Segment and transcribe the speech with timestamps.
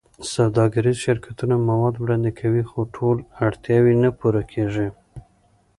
[0.33, 4.87] سوداګریز شرکتونه مواد وړاندې کوي، خو ټول اړتیاوې نه پوره کېږي.